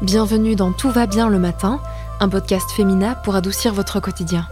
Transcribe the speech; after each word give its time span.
Bienvenue 0.00 0.54
dans 0.54 0.70
Tout 0.70 0.90
va 0.90 1.08
bien 1.08 1.28
le 1.28 1.40
matin, 1.40 1.80
un 2.20 2.28
podcast 2.28 2.70
féminin 2.70 3.16
pour 3.24 3.34
adoucir 3.34 3.74
votre 3.74 3.98
quotidien. 3.98 4.46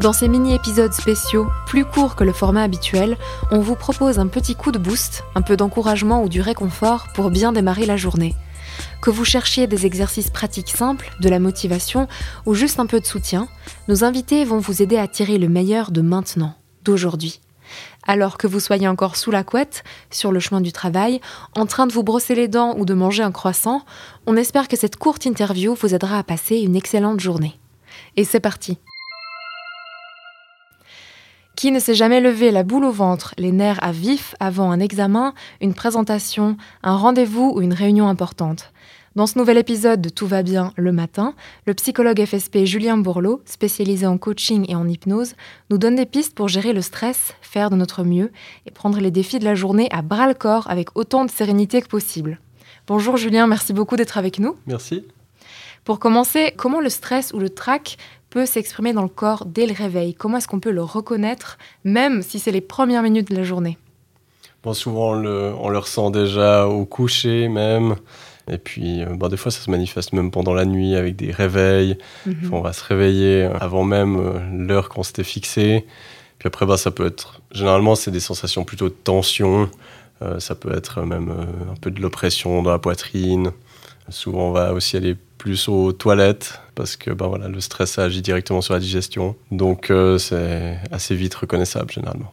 Dans 0.00 0.12
ces 0.12 0.28
mini-épisodes 0.28 0.92
spéciaux, 0.92 1.48
plus 1.66 1.84
courts 1.84 2.14
que 2.14 2.22
le 2.22 2.32
format 2.32 2.62
habituel, 2.62 3.16
on 3.50 3.58
vous 3.58 3.74
propose 3.74 4.20
un 4.20 4.28
petit 4.28 4.54
coup 4.54 4.70
de 4.70 4.78
boost, 4.78 5.24
un 5.34 5.42
peu 5.42 5.56
d'encouragement 5.56 6.22
ou 6.22 6.28
du 6.28 6.40
réconfort 6.40 7.08
pour 7.12 7.30
bien 7.30 7.50
démarrer 7.50 7.86
la 7.86 7.96
journée. 7.96 8.36
Que 9.02 9.10
vous 9.10 9.24
cherchiez 9.24 9.66
des 9.66 9.84
exercices 9.84 10.30
pratiques 10.30 10.70
simples, 10.70 11.10
de 11.18 11.28
la 11.28 11.40
motivation 11.40 12.06
ou 12.46 12.54
juste 12.54 12.78
un 12.78 12.86
peu 12.86 13.00
de 13.00 13.06
soutien, 13.06 13.48
nos 13.88 14.04
invités 14.04 14.44
vont 14.44 14.60
vous 14.60 14.80
aider 14.80 14.96
à 14.96 15.08
tirer 15.08 15.38
le 15.38 15.48
meilleur 15.48 15.90
de 15.90 16.02
maintenant, 16.02 16.54
d'aujourd'hui. 16.84 17.40
Alors 18.06 18.38
que 18.38 18.46
vous 18.46 18.60
soyez 18.60 18.88
encore 18.88 19.16
sous 19.16 19.30
la 19.30 19.44
couette, 19.44 19.84
sur 20.10 20.32
le 20.32 20.40
chemin 20.40 20.60
du 20.60 20.72
travail, 20.72 21.20
en 21.54 21.66
train 21.66 21.86
de 21.86 21.92
vous 21.92 22.02
brosser 22.02 22.34
les 22.34 22.48
dents 22.48 22.74
ou 22.78 22.84
de 22.84 22.94
manger 22.94 23.22
un 23.22 23.32
croissant, 23.32 23.84
on 24.26 24.36
espère 24.36 24.68
que 24.68 24.76
cette 24.76 24.96
courte 24.96 25.26
interview 25.26 25.74
vous 25.74 25.94
aidera 25.94 26.18
à 26.18 26.22
passer 26.22 26.56
une 26.56 26.76
excellente 26.76 27.20
journée. 27.20 27.58
Et 28.16 28.24
c'est 28.24 28.40
parti 28.40 28.78
Qui 31.56 31.70
ne 31.70 31.80
s'est 31.80 31.94
jamais 31.94 32.20
levé 32.20 32.50
la 32.50 32.62
boule 32.62 32.84
au 32.84 32.92
ventre, 32.92 33.34
les 33.38 33.52
nerfs 33.52 33.82
à 33.82 33.92
vif 33.92 34.34
avant 34.40 34.70
un 34.70 34.80
examen, 34.80 35.34
une 35.60 35.74
présentation, 35.74 36.56
un 36.82 36.96
rendez-vous 36.96 37.52
ou 37.54 37.60
une 37.60 37.74
réunion 37.74 38.08
importante? 38.08 38.72
Dans 39.18 39.26
ce 39.26 39.36
nouvel 39.36 39.58
épisode 39.58 40.00
de 40.00 40.10
Tout 40.10 40.28
va 40.28 40.44
bien 40.44 40.72
le 40.76 40.92
matin, 40.92 41.34
le 41.66 41.74
psychologue 41.74 42.24
FSP 42.24 42.58
Julien 42.58 42.96
Bourlot, 42.96 43.42
spécialisé 43.46 44.06
en 44.06 44.16
coaching 44.16 44.64
et 44.68 44.76
en 44.76 44.86
hypnose, 44.86 45.34
nous 45.70 45.78
donne 45.78 45.96
des 45.96 46.06
pistes 46.06 46.36
pour 46.36 46.46
gérer 46.46 46.72
le 46.72 46.82
stress, 46.82 47.34
faire 47.40 47.68
de 47.68 47.74
notre 47.74 48.04
mieux 48.04 48.30
et 48.64 48.70
prendre 48.70 49.00
les 49.00 49.10
défis 49.10 49.40
de 49.40 49.44
la 49.44 49.56
journée 49.56 49.88
à 49.90 50.02
bras 50.02 50.28
le 50.28 50.34
corps 50.34 50.70
avec 50.70 50.96
autant 50.96 51.24
de 51.24 51.32
sérénité 51.32 51.82
que 51.82 51.88
possible. 51.88 52.38
Bonjour 52.86 53.16
Julien, 53.16 53.48
merci 53.48 53.72
beaucoup 53.72 53.96
d'être 53.96 54.18
avec 54.18 54.38
nous. 54.38 54.54
Merci. 54.68 55.04
Pour 55.82 55.98
commencer, 55.98 56.54
comment 56.56 56.80
le 56.80 56.88
stress 56.88 57.32
ou 57.32 57.40
le 57.40 57.50
trac 57.50 57.96
peut 58.30 58.46
s'exprimer 58.46 58.92
dans 58.92 59.02
le 59.02 59.08
corps 59.08 59.46
dès 59.46 59.66
le 59.66 59.74
réveil? 59.74 60.14
Comment 60.14 60.36
est-ce 60.36 60.46
qu'on 60.46 60.60
peut 60.60 60.70
le 60.70 60.84
reconnaître, 60.84 61.58
même 61.82 62.22
si 62.22 62.38
c'est 62.38 62.52
les 62.52 62.60
premières 62.60 63.02
minutes 63.02 63.30
de 63.30 63.34
la 63.34 63.42
journée? 63.42 63.78
Bon, 64.62 64.74
souvent 64.74 65.10
on 65.10 65.14
le, 65.14 65.52
on 65.58 65.70
le 65.70 65.78
ressent 65.78 66.10
déjà 66.10 66.68
au 66.68 66.84
coucher 66.84 67.48
même. 67.48 67.96
Et 68.50 68.58
puis, 68.58 69.02
euh, 69.02 69.06
bon, 69.10 69.28
des 69.28 69.36
fois, 69.36 69.50
ça 69.50 69.60
se 69.60 69.70
manifeste 69.70 70.12
même 70.12 70.30
pendant 70.30 70.54
la 70.54 70.64
nuit 70.64 70.94
avec 70.94 71.16
des 71.16 71.30
réveils. 71.30 71.98
Mhm. 72.26 72.50
On 72.52 72.60
va 72.60 72.72
se 72.72 72.84
réveiller 72.84 73.44
euh, 73.44 73.58
avant 73.58 73.84
même 73.84 74.16
euh, 74.16 74.66
l'heure 74.66 74.88
qu'on 74.88 75.02
s'était 75.02 75.24
fixée. 75.24 75.84
Puis 76.38 76.46
après, 76.46 76.66
bah, 76.66 76.76
ça 76.76 76.90
peut 76.90 77.06
être. 77.06 77.40
Généralement, 77.52 77.94
c'est 77.94 78.10
des 78.10 78.20
sensations 78.20 78.64
plutôt 78.64 78.88
de 78.88 78.94
tension. 78.94 79.68
ça 80.38 80.54
peut 80.54 80.72
être 80.72 81.02
même 81.02 81.30
un 81.30 81.76
peu 81.80 81.90
de 81.90 82.00
l'oppression 82.00 82.62
dans 82.62 82.70
la 82.70 82.78
poitrine. 82.78 83.52
Souvent, 84.08 84.48
on 84.48 84.52
va 84.52 84.72
aussi 84.72 84.96
aller 84.96 85.16
plus 85.38 85.68
aux 85.68 85.92
toilettes 85.92 86.60
parce 86.74 86.96
que 86.96 87.10
bah, 87.10 87.26
voilà, 87.26 87.48
le 87.48 87.60
stress 87.60 87.98
agit 87.98 88.22
directement 88.22 88.60
sur 88.60 88.74
la 88.74 88.80
digestion. 88.80 89.36
Donc, 89.50 89.92
c'est 90.18 90.78
assez 90.92 91.16
vite 91.16 91.34
reconnaissable 91.34 91.90
généralement. 91.90 92.32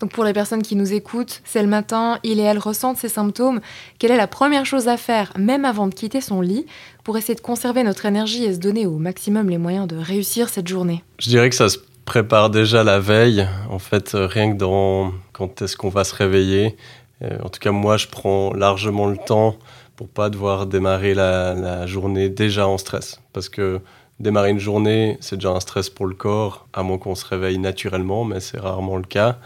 Donc 0.00 0.12
pour 0.12 0.24
les 0.24 0.32
personnes 0.32 0.62
qui 0.62 0.76
nous 0.76 0.92
écoutent, 0.92 1.40
c'est 1.44 1.62
le 1.62 1.68
matin, 1.68 2.18
il 2.22 2.38
et 2.38 2.42
elle 2.42 2.58
ressentent 2.58 2.98
ces 2.98 3.08
symptômes. 3.08 3.60
Quelle 3.98 4.10
est 4.10 4.16
la 4.16 4.26
première 4.26 4.64
chose 4.64 4.88
à 4.88 4.96
faire, 4.96 5.32
même 5.36 5.64
avant 5.64 5.86
de 5.86 5.94
quitter 5.94 6.20
son 6.20 6.40
lit, 6.40 6.66
pour 7.04 7.16
essayer 7.16 7.34
de 7.34 7.40
conserver 7.40 7.82
notre 7.82 8.06
énergie 8.06 8.44
et 8.44 8.54
se 8.54 8.58
donner 8.58 8.86
au 8.86 8.98
maximum 8.98 9.48
les 9.50 9.58
moyens 9.58 9.88
de 9.88 9.96
réussir 9.96 10.48
cette 10.48 10.68
journée? 10.68 11.02
Je 11.18 11.28
dirais 11.28 11.50
que 11.50 11.56
ça 11.56 11.68
se 11.68 11.78
prépare 12.04 12.50
déjà 12.50 12.84
la 12.84 13.00
veille. 13.00 13.46
En 13.70 13.78
fait, 13.78 14.14
euh, 14.14 14.26
rien 14.26 14.52
que 14.52 14.56
dans 14.56 15.12
quand 15.32 15.62
est-ce 15.62 15.76
qu'on 15.76 15.90
va 15.90 16.04
se 16.04 16.14
réveiller. 16.14 16.76
Euh, 17.22 17.36
en 17.42 17.48
tout 17.48 17.60
cas, 17.60 17.72
moi, 17.72 17.96
je 17.96 18.06
prends 18.06 18.52
largement 18.54 19.06
le 19.06 19.18
temps 19.18 19.56
pour 19.96 20.08
pas 20.08 20.30
devoir 20.30 20.66
démarrer 20.66 21.12
la, 21.12 21.54
la 21.54 21.86
journée 21.86 22.28
déjà 22.28 22.68
en 22.68 22.78
stress. 22.78 23.20
Parce 23.32 23.48
que 23.48 23.80
démarrer 24.20 24.50
une 24.50 24.60
journée, 24.60 25.18
c'est 25.20 25.36
déjà 25.36 25.50
un 25.50 25.60
stress 25.60 25.90
pour 25.90 26.06
le 26.06 26.14
corps, 26.14 26.66
à 26.72 26.82
moins 26.82 26.98
qu'on 26.98 27.14
se 27.14 27.24
réveille 27.24 27.58
naturellement, 27.58 28.24
mais 28.24 28.40
c'est 28.40 28.58
rarement 28.58 28.96
le 28.96 29.02
cas. 29.02 29.38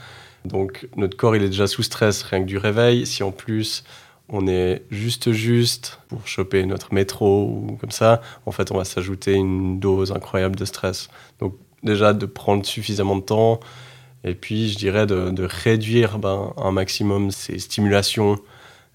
Donc 0.44 0.88
notre 0.97 1.16
corps, 1.16 1.36
il 1.36 1.42
est 1.42 1.48
déjà 1.48 1.66
sous 1.66 1.82
stress 1.82 2.22
rien 2.22 2.41
que 2.41 2.47
du 2.47 2.58
réveil. 2.58 3.06
Si 3.06 3.22
en 3.22 3.30
plus 3.30 3.84
on 4.28 4.47
est 4.47 4.82
juste 4.91 5.32
juste 5.32 6.00
pour 6.08 6.26
choper 6.26 6.64
notre 6.64 6.94
métro 6.94 7.44
ou 7.48 7.76
comme 7.80 7.91
ça, 7.91 8.22
en 8.47 8.52
fait, 8.52 8.70
on 8.70 8.76
va 8.76 8.84
s'ajouter 8.84 9.32
une 9.32 9.78
dose 9.78 10.12
incroyable 10.12 10.56
de 10.56 10.64
stress. 10.64 11.08
Donc 11.38 11.54
déjà 11.82 12.12
de 12.12 12.26
prendre 12.26 12.64
suffisamment 12.64 13.16
de 13.16 13.22
temps 13.22 13.60
et 14.25 14.34
puis 14.34 14.70
je 14.70 14.78
dirais 14.78 15.06
de, 15.06 15.44
réduire 15.44 16.19
ben, 16.19 16.52
un 16.56 16.70
maximum 16.70 17.31
ces 17.31 17.58
stimulations, 17.58 18.38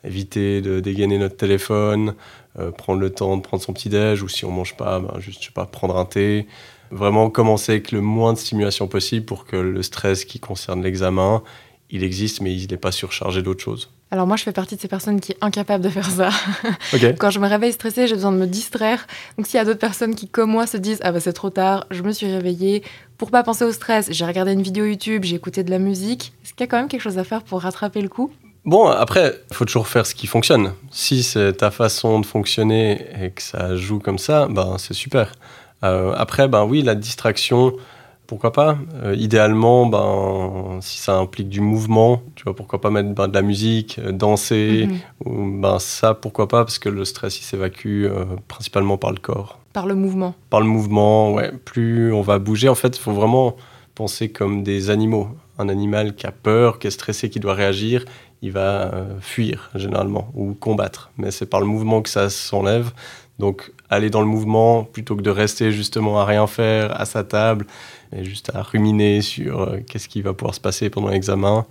éviter 0.03 0.61
de 0.61 0.79
dégainer 0.79 1.17
notre 1.17 1.35
téléphone, 1.35 2.15
euh, 2.59 2.71
prendre 2.71 2.99
le 2.99 3.09
temps 3.09 3.35
de 3.35 3.41
prendre 3.41 3.61
son 3.61 3.73
petit 3.73 3.89
déj 3.89 4.23
ou 4.23 4.29
si 4.29 4.45
on 4.45 4.51
mange 4.51 4.77
pas, 4.77 4.99
ben, 4.99 5.19
juste 5.19 5.41
je 5.41 5.47
sais 5.47 5.53
pas 5.53 5.65
prendre 5.65 5.97
un 5.97 6.05
thé, 6.05 6.47
Vraiment 6.91 7.29
commencer 7.29 7.73
avec 7.73 7.91
le 7.91 8.01
moins 8.01 8.33
de 8.33 8.37
stimulation 8.37 8.87
possible 8.87 9.25
pour 9.25 9.45
que 9.45 9.55
le 9.55 9.83
stress 9.83 10.25
qui 10.25 10.39
concerne 10.39 10.81
l'examen, 10.81 11.43
il 11.89 12.03
existe, 12.03 12.41
mais 12.41 12.55
il 12.55 12.69
n'est 12.69 12.77
pas 12.77 12.91
surchargé 12.91 13.41
d'autres 13.41 13.63
choses. 13.63 13.89
Alors 14.09 14.25
moi, 14.25 14.37
je 14.37 14.43
fais 14.43 14.53
partie 14.53 14.77
de 14.77 14.81
ces 14.81 14.87
personnes 14.87 15.19
qui 15.19 15.33
sont 15.33 15.37
incapables 15.41 15.83
de 15.83 15.89
faire 15.89 16.09
ça. 16.09 16.29
Quand 17.19 17.29
je 17.29 17.39
me 17.39 17.47
réveille 17.47 17.73
stressée, 17.73 18.07
j'ai 18.07 18.15
besoin 18.15 18.31
de 18.31 18.37
me 18.37 18.47
distraire. 18.47 19.05
Donc 19.37 19.47
s'il 19.47 19.57
y 19.57 19.59
a 19.59 19.65
d'autres 19.65 19.79
personnes 19.79 20.15
qui, 20.15 20.29
comme 20.29 20.51
moi, 20.51 20.65
se 20.65 20.77
disent 20.77 20.99
«Ah 21.03 21.11
bah 21.11 21.19
c'est 21.19 21.33
trop 21.33 21.49
tard, 21.49 21.85
je 21.91 22.03
me 22.03 22.13
suis 22.13 22.27
réveillée. 22.27 22.83
Pour 23.17 23.31
pas 23.31 23.43
penser 23.43 23.65
au 23.65 23.71
stress, 23.73 24.07
j'ai 24.11 24.25
regardé 24.25 24.53
une 24.53 24.61
vidéo 24.61 24.85
YouTube, 24.85 25.23
j'ai 25.25 25.35
écouté 25.35 25.63
de 25.63 25.71
la 25.71 25.79
musique. 25.79 26.31
Est-ce 26.43 26.53
qu'il 26.53 26.61
y 26.61 26.63
a 26.63 26.67
quand 26.67 26.77
même 26.77 26.87
quelque 26.87 27.01
chose 27.01 27.17
à 27.17 27.25
faire 27.25 27.43
pour 27.43 27.61
rattraper 27.61 28.01
le 28.01 28.07
coup? 28.07 28.31
Bon, 28.63 28.87
après, 28.87 29.33
il 29.49 29.55
faut 29.55 29.65
toujours 29.65 29.87
faire 29.87 30.05
ce 30.05 30.15
qui 30.15 30.27
fonctionne. 30.27 30.73
Si 30.91 31.23
c'est 31.23 31.53
ta 31.53 31.71
façon 31.71 32.19
de 32.19 32.25
fonctionner 32.25 33.05
et 33.21 33.31
que 33.31 33.41
ça 33.41 33.75
joue 33.75 33.99
comme 33.99 34.17
ça, 34.19 34.47
ben 34.49 34.77
c'est 34.77 34.93
super. 34.93 35.33
Euh, 35.83 36.13
après, 36.15 36.47
ben 36.47 36.65
oui, 36.65 36.81
la 36.81 36.95
distraction, 36.95 37.73
pourquoi 38.25 38.51
pas 38.51 38.77
euh, 39.03 39.15
Idéalement, 39.15 39.85
ben, 39.85 40.79
si 40.81 40.97
ça 40.97 41.17
implique 41.17 41.49
du 41.49 41.61
mouvement, 41.61 42.21
tu 42.35 42.43
vois, 42.43 42.55
pourquoi 42.55 42.81
pas 42.81 42.89
mettre 42.89 43.09
ben, 43.09 43.27
de 43.27 43.33
la 43.33 43.41
musique, 43.41 43.99
euh, 43.99 44.11
danser, 44.11 44.89
mhm. 45.25 45.61
ben, 45.61 45.79
ça, 45.79 46.13
pourquoi 46.13 46.47
pas 46.47 46.63
Parce 46.63 46.79
que 46.79 46.89
le 46.89 47.05
stress, 47.05 47.39
il 47.39 47.43
s'évacue 47.43 48.07
principalement 48.47 48.97
par 48.97 49.11
le 49.11 49.19
corps. 49.19 49.59
Par 49.73 49.85
le 49.85 49.95
mouvement 49.95 50.35
Par 50.49 50.61
le 50.61 50.67
mouvement, 50.67 51.33
ouais. 51.33 51.51
Plus 51.65 52.11
on 52.11 52.21
va 52.21 52.39
bouger, 52.39 52.69
en 52.69 52.75
fait, 52.75 52.97
il 52.97 52.99
faut 52.99 53.13
vraiment 53.13 53.55
penser 53.95 54.29
comme 54.29 54.63
des 54.63 54.89
animaux. 54.89 55.29
Un 55.59 55.69
animal 55.69 56.15
qui 56.15 56.27
a 56.27 56.31
peur, 56.31 56.77
qui 56.77 56.87
est 56.87 56.91
stressé, 56.91 57.29
qui 57.29 57.39
doit 57.39 57.55
réagir, 57.55 58.05
il 58.43 58.51
va 58.51 58.91
fuir 59.21 59.71
généralement 59.73 60.29
ou 60.35 60.53
combattre. 60.53 61.09
Mais 61.17 61.31
c'est 61.31 61.47
par 61.47 61.59
le 61.59 61.65
mouvement 61.65 62.03
que 62.03 62.09
ça 62.09 62.29
s'enlève. 62.29 62.91
Donc 63.39 63.71
aller 63.89 64.09
dans 64.09 64.21
le 64.21 64.27
mouvement 64.27 64.83
plutôt 64.83 65.15
que 65.15 65.21
de 65.21 65.29
rester 65.29 65.71
justement 65.71 66.19
à 66.19 66.25
rien 66.25 66.47
faire 66.47 66.99
à 66.99 67.05
sa 67.05 67.23
table 67.23 67.67
et 68.15 68.23
juste 68.23 68.51
à 68.55 68.63
ruminer 68.63 69.21
sur 69.21 69.61
euh, 69.61 69.79
qu'est-ce 69.87 70.07
qui 70.07 70.21
va 70.21 70.33
pouvoir 70.33 70.55
se 70.55 70.59
passer 70.59 70.89
pendant 70.89 71.09
l'examen, 71.09 71.65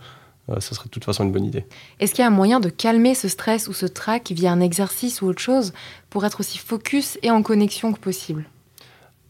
euh, 0.51 0.61
ça 0.61 0.75
serait 0.75 0.87
de 0.87 0.91
toute 0.91 1.05
façon 1.05 1.25
une 1.25 1.33
bonne 1.33 1.45
idée. 1.45 1.65
Est-ce 1.99 2.15
qu'il 2.15 2.23
y 2.23 2.25
a 2.25 2.29
un 2.29 2.35
moyen 2.35 2.61
de 2.61 2.69
calmer 2.69 3.15
ce 3.15 3.29
stress 3.29 3.69
ou 3.69 3.73
ce 3.73 3.87
trac 3.87 4.31
via 4.31 4.53
un 4.53 4.61
exercice 4.61 5.23
ou 5.23 5.27
autre 5.27 5.41
chose 5.41 5.73
pour 6.11 6.25
être 6.25 6.41
aussi 6.41 6.59
focus 6.59 7.19
et 7.23 7.31
en 7.31 7.43
connexion 7.43 7.93
que 7.93 7.99
possible? 7.99 8.45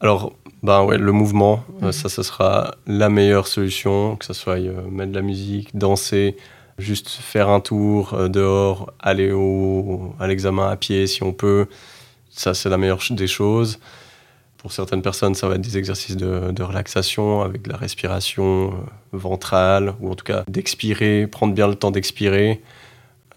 Alors, 0.01 0.35
ben 0.63 0.85
ouais, 0.85 0.99
le 0.99 1.13
mouvement, 1.13 1.65
euh, 1.83 1.87
mhm. 1.87 1.93
ça, 1.93 2.11
ce 2.11 2.23
sera 2.23 2.75
la 2.87 3.09
meilleure 3.09 3.47
solution, 3.47 4.17
que 4.17 4.27
ce 4.27 4.35
soit 4.35 4.59
mettre 4.91 5.13
de 5.13 5.17
la 5.17 5.23
musique, 5.23 5.75
danser, 5.75 6.37
juste 6.79 7.09
faire 7.09 7.49
un 7.49 7.61
tour 7.61 8.29
dehors, 8.29 8.93
aller 9.01 9.33
au, 9.33 10.15
à 10.21 10.27
l'examen 10.27 10.69
à 10.69 10.77
pied 10.77 11.07
si 11.07 11.23
on 11.23 11.33
peut. 11.33 11.67
Ça, 12.37 12.53
c'est 12.53 12.69
la 12.69 12.77
meilleure 12.77 13.01
des 13.11 13.27
choses. 13.27 13.79
Pour 14.59 14.71
certaines 14.71 15.01
personnes, 15.01 15.35
ça 15.35 15.49
va 15.49 15.55
être 15.55 15.63
des 15.63 15.79
exercices 15.79 16.17
de, 16.17 16.63
relaxation 16.63 17.41
avec 17.41 17.63
de 17.63 17.71
la 17.71 17.79
respiration 17.79 18.75
euh, 18.75 18.77
ventrale, 19.13 19.95
ou 20.01 20.11
en 20.11 20.15
tout 20.15 20.25
cas 20.25 20.45
d'expirer, 20.47 21.27
prendre 21.27 21.55
bien 21.55 21.67
le 21.67 21.77
temps 21.77 21.91
d'expirer. 21.91 22.63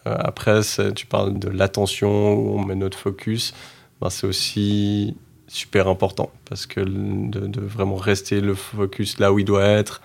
Euh, 0.06 0.16
après, 0.20 0.62
tu 0.96 1.06
parles 1.06 1.40
de 1.40 1.48
l'attention, 1.48 2.34
où 2.34 2.60
on 2.60 2.66
met 2.66 2.76
notre 2.76 2.98
focus. 2.98 3.54
Ben, 4.02 4.10
c'est 4.10 4.28
aussi 4.28 5.16
super 5.48 5.88
important, 5.88 6.30
parce 6.46 6.66
que 6.66 6.82
de, 6.82 7.62
vraiment 7.62 7.96
rester 7.96 8.42
le 8.42 8.54
focus 8.54 9.18
là 9.18 9.32
où 9.32 9.40
il 9.40 9.46
doit 9.46 9.64
être, 9.64 10.02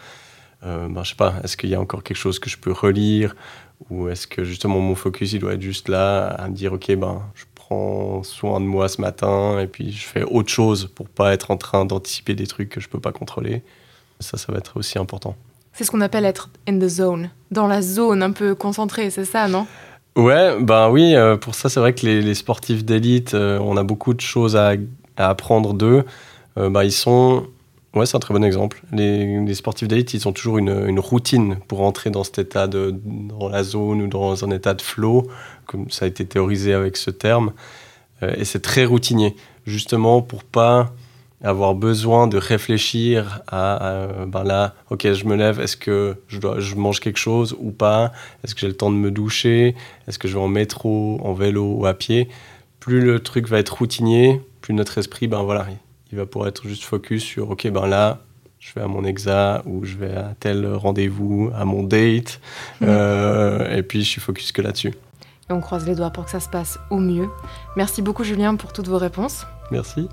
euh, 0.64 0.88
ben, 0.88 1.02
je 1.02 1.10
sais 1.10 1.16
pas, 1.16 1.34
est-ce 1.42 1.56
qu'il 1.56 1.70
y 1.70 1.74
a 1.74 1.80
encore 1.80 2.04
quelque 2.04 2.16
chose 2.16 2.38
que 2.38 2.48
je 2.48 2.58
peux 2.58 2.72
relire? 2.72 3.34
Ou 3.90 4.08
est-ce 4.08 4.26
que 4.26 4.44
justement 4.44 4.78
mon 4.78 4.94
focus 4.94 5.32
il 5.32 5.40
doit 5.40 5.54
être 5.54 5.62
juste 5.62 5.88
là 5.88 6.28
à 6.28 6.48
me 6.48 6.54
dire 6.54 6.72
ok 6.72 6.94
ben 6.94 7.22
je 7.34 7.44
prends 7.68 8.22
soin 8.22 8.60
de 8.60 8.66
moi 8.66 8.88
ce 8.88 9.00
matin 9.00 9.58
et 9.58 9.66
puis 9.66 9.90
je 9.90 10.06
fais 10.06 10.22
autre 10.22 10.50
chose 10.50 10.90
pour 10.94 11.08
pas 11.08 11.32
être 11.32 11.50
en 11.50 11.56
train 11.56 11.84
d'anticiper 11.84 12.34
des 12.34 12.46
trucs 12.46 12.68
que 12.68 12.80
je 12.80 12.88
peux 12.88 13.00
pas 13.00 13.12
contrôler. 13.12 13.62
Ça, 14.20 14.36
ça 14.36 14.52
va 14.52 14.58
être 14.58 14.76
aussi 14.76 14.98
important. 14.98 15.34
C'est 15.72 15.84
ce 15.84 15.90
qu'on 15.90 16.00
appelle 16.00 16.24
être 16.24 16.50
in 16.68 16.78
the 16.78 16.88
zone, 16.88 17.30
dans 17.50 17.66
la 17.66 17.82
zone 17.82 18.22
un 18.22 18.32
peu 18.32 18.54
concentrée, 18.54 19.10
c'est 19.10 19.24
ça, 19.24 19.48
non? 19.48 19.66
Ouais, 20.16 20.56
ben 20.60 20.90
oui, 20.90 21.16
euh, 21.16 21.36
pour 21.36 21.56
ça, 21.56 21.68
c'est 21.68 21.80
vrai 21.80 21.92
que 21.92 22.06
les, 22.06 22.34
sportifs 22.34 22.84
d'élite, 22.84 23.34
euh, 23.34 23.58
on 23.58 23.76
a 23.76 23.82
beaucoup 23.82 24.14
de 24.14 24.20
choses 24.20 24.54
à, 24.54 24.74
apprendre 25.16 25.74
d'eux. 25.74 26.04
Euh, 26.56 26.70
ben, 26.70 26.84
ils 26.84 26.92
sont 26.92 27.46
Ouais, 27.94 28.06
c'est 28.06 28.16
un 28.16 28.20
très 28.20 28.34
bon 28.34 28.42
exemple. 28.42 28.82
Les, 28.92 29.54
sportifs 29.54 29.86
d'élite, 29.86 30.14
ils 30.14 30.26
ont 30.26 30.32
toujours 30.32 30.58
une, 30.58 30.98
routine 30.98 31.58
pour 31.68 31.82
entrer 31.82 32.10
dans 32.10 32.24
cet 32.24 32.38
état 32.38 32.66
de, 32.66 32.92
dans 33.04 33.48
la 33.48 33.62
zone 33.62 34.02
ou 34.02 34.06
dans 34.08 34.44
un 34.44 34.50
état 34.50 34.74
de 34.74 34.82
flow, 34.82 35.28
comme 35.66 35.88
ça 35.90 36.04
a 36.04 36.08
été 36.08 36.26
théorisé 36.26 36.72
avec 36.72 36.96
ce 36.96 37.10
terme. 37.10 37.52
et 38.22 38.44
c'est 38.44 38.60
très 38.60 38.84
routinier, 38.84 39.36
justement 39.64 40.22
pour 40.22 40.42
pas 40.42 40.92
avoir 41.44 41.74
besoin 41.74 42.26
de 42.26 42.38
réfléchir 42.38 43.42
à, 43.48 44.08
ben 44.26 44.44
là, 44.44 44.74
ok, 44.90 45.12
je 45.12 45.24
me 45.26 45.36
lève, 45.36 45.60
est-ce 45.60 45.76
que 45.76 46.16
je, 46.26 46.40
dois, 46.40 46.58
je 46.58 46.74
mange 46.74 47.00
quelque 47.00 47.18
chose 47.18 47.54
ou 47.60 47.70
pas? 47.70 48.12
Est-ce 48.42 48.54
que 48.54 48.62
j'ai 48.62 48.68
le 48.68 48.76
temps 48.76 48.90
de 48.90 48.96
me 48.96 49.10
doucher? 49.10 49.76
Est-ce 50.08 50.18
que 50.18 50.26
je 50.26 50.34
vais 50.34 50.42
en 50.42 50.48
métro, 50.48 51.20
en 51.22 51.34
vélo 51.34 51.74
ou 51.74 51.86
à 51.86 51.94
pied? 51.94 52.28
Plus 52.80 53.00
le 53.00 53.20
truc 53.20 53.46
va 53.46 53.58
être 53.58 53.76
routinier, 53.76 54.40
plus 54.62 54.74
notre 54.74 54.98
esprit, 54.98 55.28
ben 55.28 55.42
voilà, 55.42 55.66
il 56.14 56.18
va 56.18 56.26
pouvoir 56.26 56.48
être 56.48 56.68
juste 56.68 56.84
focus 56.84 57.24
sur, 57.24 57.50
ok, 57.50 57.68
ben 57.70 57.88
là, 57.88 58.20
je 58.60 58.72
vais 58.72 58.82
à 58.82 58.86
mon 58.86 59.04
exa 59.04 59.62
ou 59.66 59.84
je 59.84 59.96
vais 59.96 60.14
à 60.14 60.34
tel 60.38 60.64
rendez-vous, 60.74 61.50
à 61.54 61.64
mon 61.64 61.82
date, 61.82 62.40
mmh. 62.80 62.86
euh, 62.88 63.76
et 63.76 63.82
puis 63.82 64.02
je 64.02 64.08
suis 64.08 64.20
focus 64.20 64.52
que 64.52 64.62
là-dessus. 64.62 64.94
Et 65.50 65.52
on 65.52 65.60
croise 65.60 65.86
les 65.86 65.96
doigts 65.96 66.10
pour 66.10 66.24
que 66.24 66.30
ça 66.30 66.38
se 66.38 66.48
passe 66.48 66.78
au 66.90 66.98
mieux. 66.98 67.28
Merci 67.76 68.00
beaucoup 68.00 68.22
Julien 68.22 68.54
pour 68.54 68.72
toutes 68.72 68.86
vos 68.86 68.96
réponses. 68.96 69.44
Merci. 69.72 70.08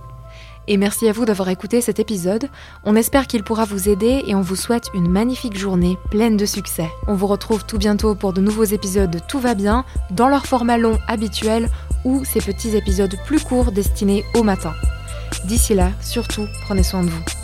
Et 0.67 0.77
merci 0.77 1.07
à 1.07 1.11
vous 1.11 1.25
d'avoir 1.25 1.49
écouté 1.49 1.81
cet 1.81 1.99
épisode. 1.99 2.49
On 2.83 2.95
espère 2.95 3.27
qu'il 3.27 3.43
pourra 3.43 3.65
vous 3.65 3.89
aider 3.89 4.23
et 4.25 4.33
on 4.33 4.41
vous 4.41 4.55
souhaite 4.55 4.89
une 4.95 5.07
magnifique 5.07 5.57
journée 5.57 5.97
pleine 6.09 6.35
de 6.35 6.45
succès. 6.45 6.89
On 7.07 7.13
vous 7.13 7.27
retrouve 7.27 7.65
tout 7.65 7.77
bientôt 7.77 8.15
pour 8.15 8.33
de 8.33 8.41
nouveaux 8.41 8.63
épisodes 8.63 9.11
de 9.11 9.19
Tout 9.19 9.39
va 9.39 9.53
bien, 9.53 9.85
dans 10.09 10.29
leur 10.29 10.47
format 10.47 10.77
long 10.77 10.97
habituel 11.07 11.69
ou 12.05 12.25
ces 12.25 12.41
petits 12.41 12.75
épisodes 12.75 13.15
plus 13.25 13.43
courts 13.43 13.71
destinés 13.71 14.23
au 14.35 14.43
matin. 14.43 14.73
D'ici 15.45 15.73
là, 15.73 15.91
surtout, 16.01 16.47
prenez 16.63 16.83
soin 16.83 17.03
de 17.03 17.09
vous. 17.09 17.40